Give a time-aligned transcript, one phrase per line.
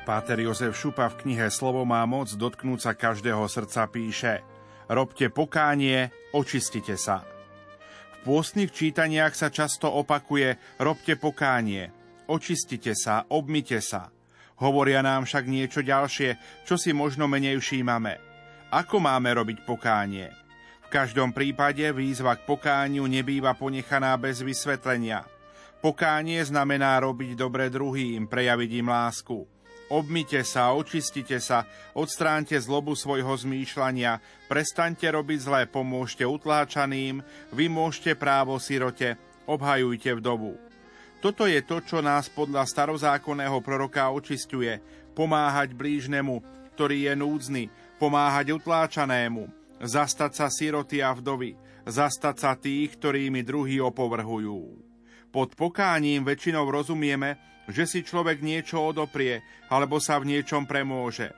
[0.00, 4.40] Páter Jozef Šupa v knihe Slovo má moc dotknúť sa každého srdca píše
[4.88, 7.22] Robte pokánie, očistite sa.
[8.16, 11.92] V pôstnych čítaniach sa často opakuje Robte pokánie,
[12.32, 14.08] očistite sa, obmite sa.
[14.64, 18.16] Hovoria nám však niečo ďalšie, čo si možno menej všímame.
[18.72, 20.32] Ako máme robiť pokánie?
[20.84, 25.28] V každom prípade výzva k pokániu nebýva ponechaná bez vysvetlenia.
[25.84, 29.59] Pokánie znamená robiť dobre druhým, prejaviť im lásku.
[29.90, 31.66] Obmite sa, očistite sa,
[31.98, 37.18] odstránte zlobu svojho zmýšľania, prestaňte robiť zlé, pomôžte utláčaným,
[37.50, 39.18] vy môžete právo sirote,
[39.50, 40.54] obhajujte vdovu.
[41.18, 44.78] Toto je to, čo nás podľa starozákonného proroka očistuje,
[45.12, 46.38] pomáhať blížnemu,
[46.78, 47.64] ktorý je núdzny,
[47.98, 49.50] pomáhať utláčanému,
[49.82, 54.89] zastať sa siroty a vdovy, zastať sa tých, ktorými druhí opovrhujú.
[55.30, 57.38] Pod pokáním väčšinou rozumieme,
[57.70, 61.30] že si človek niečo odoprie alebo sa v niečom premôže.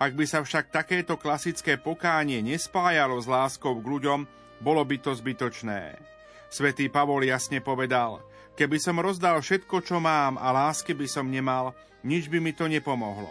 [0.00, 4.20] Ak by sa však takéto klasické pokánie nespájalo s láskou k ľuďom,
[4.64, 6.00] bolo by to zbytočné.
[6.48, 8.24] Svetý Pavol jasne povedal,
[8.56, 12.64] keby som rozdal všetko, čo mám a lásky by som nemal, nič by mi to
[12.64, 13.30] nepomohlo.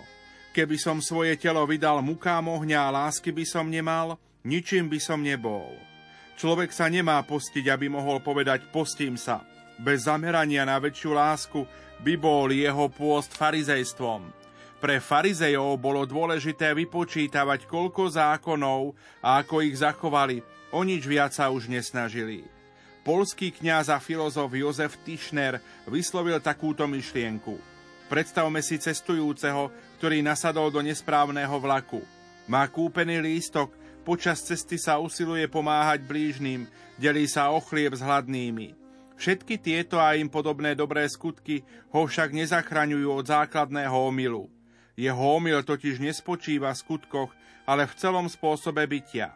[0.53, 5.25] Keby som svoje telo vydal mukám ohňa a lásky by som nemal, ničím by som
[5.25, 5.73] nebol.
[6.38, 9.53] Človek sa nemá postiť, aby mohol povedať postím sa.
[9.81, 11.66] Bez zamerania na väčšiu lásku
[12.03, 14.29] by bol jeho pôst farizejstvom.
[14.83, 18.91] Pre farizejov bolo dôležité vypočítavať, koľko zákonov
[19.23, 20.44] a ako ich zachovali.
[20.75, 22.44] O nič viac sa už nesnažili.
[23.07, 27.56] Polský kňaz a filozof Jozef Tischner vyslovil takúto myšlienku.
[28.12, 32.03] Predstavme si cestujúceho, ktorý nasadol do nesprávneho vlaku.
[32.51, 33.72] Má kúpený lístok,
[34.03, 36.67] počas cesty sa usiluje pomáhať blížnym,
[37.00, 38.82] delí sa o chlieb s hladnými.
[39.13, 41.62] Všetky tieto a im podobné dobré skutky
[41.94, 44.50] ho však nezachraňujú od základného omylu.
[44.94, 47.31] Jeho omyl totiž nespočíva v skutkoch,
[47.66, 49.34] ale v celom spôsobe bytia.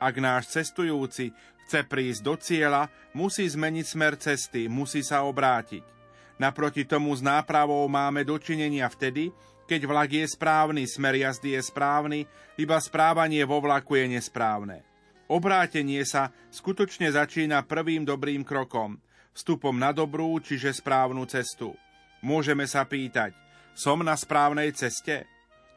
[0.00, 1.32] Ak náš cestujúci
[1.64, 5.84] chce prísť do cieľa, musí zmeniť smer cesty, musí sa obrátiť.
[6.36, 9.32] Naproti tomu s nápravou máme dočinenia vtedy,
[9.64, 12.20] keď vlak je správny, smer jazdy je správny,
[12.60, 14.84] iba správanie vo vlaku je nesprávne.
[15.24, 19.00] Obrátenie sa skutočne začína prvým dobrým krokom–
[19.34, 21.74] vstupom na dobrú, čiže správnu cestu.
[22.24, 23.34] Môžeme sa pýtať,
[23.74, 25.26] som na správnej ceste?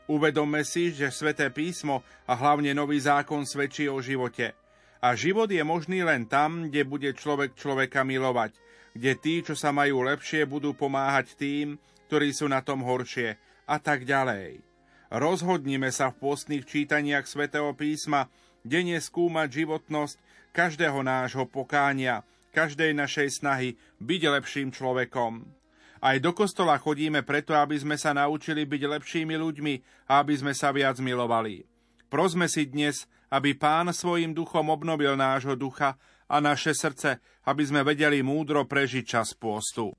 [0.08, 4.56] Uvedomme si, že sväté písmo a hlavne nový zákon svedčí o živote.
[5.04, 8.56] A život je možný len tam, kde bude človek človeka milovať,
[8.96, 11.76] kde tí, čo sa majú lepšie, budú pomáhať tým,
[12.08, 13.36] ktorí sú na tom horšie
[13.68, 14.64] a tak ďalej.
[15.12, 18.32] Rozhodnime sa v postných čítaniach svätého písma
[18.64, 20.18] denne skúmať životnosť
[20.56, 22.24] každého nášho pokánia,
[22.58, 25.46] každej našej snahy byť lepším človekom.
[26.02, 29.74] Aj do kostola chodíme preto, aby sme sa naučili byť lepšími ľuďmi
[30.10, 31.70] a aby sme sa viac milovali.
[32.10, 37.86] Prosme si dnes, aby Pán svojim duchom obnovil nášho ducha a naše srdce, aby sme
[37.86, 39.94] vedeli múdro prežiť čas pôstu.